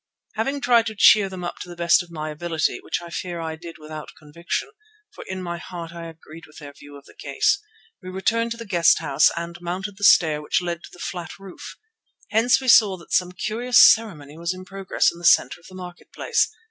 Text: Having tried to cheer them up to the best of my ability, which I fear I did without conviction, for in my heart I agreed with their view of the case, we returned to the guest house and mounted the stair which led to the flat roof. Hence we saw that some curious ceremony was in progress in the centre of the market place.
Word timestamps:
Having 0.33 0.61
tried 0.61 0.87
to 0.87 0.95
cheer 0.97 1.29
them 1.29 1.43
up 1.43 1.59
to 1.59 1.69
the 1.69 1.75
best 1.75 2.01
of 2.01 2.09
my 2.09 2.31
ability, 2.31 2.79
which 2.81 3.03
I 3.03 3.11
fear 3.11 3.39
I 3.39 3.55
did 3.55 3.77
without 3.77 4.15
conviction, 4.17 4.71
for 5.13 5.23
in 5.27 5.43
my 5.43 5.59
heart 5.59 5.91
I 5.93 6.07
agreed 6.07 6.47
with 6.47 6.57
their 6.57 6.73
view 6.73 6.97
of 6.97 7.05
the 7.05 7.13
case, 7.13 7.59
we 8.01 8.09
returned 8.09 8.49
to 8.53 8.57
the 8.57 8.65
guest 8.65 8.97
house 8.97 9.29
and 9.37 9.61
mounted 9.61 9.97
the 9.99 10.03
stair 10.03 10.41
which 10.41 10.59
led 10.59 10.81
to 10.83 10.89
the 10.91 10.97
flat 10.97 11.37
roof. 11.37 11.77
Hence 12.31 12.59
we 12.59 12.67
saw 12.67 12.97
that 12.97 13.13
some 13.13 13.31
curious 13.33 13.77
ceremony 13.77 14.39
was 14.39 14.55
in 14.55 14.65
progress 14.65 15.11
in 15.11 15.19
the 15.19 15.23
centre 15.23 15.59
of 15.59 15.67
the 15.67 15.75
market 15.75 16.11
place. 16.11 16.49